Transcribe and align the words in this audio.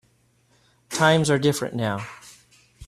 Times 0.89 1.29
are 1.29 1.37
different 1.37 1.75
now. 1.75 1.99